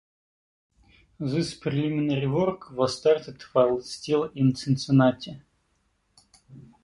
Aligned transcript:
This 1.19 1.53
preliminary 1.53 2.25
work 2.25 2.71
was 2.71 2.97
started 2.97 3.39
while 3.53 3.81
still 3.81 4.31
in 4.33 4.55
Cincinnati. 4.55 5.43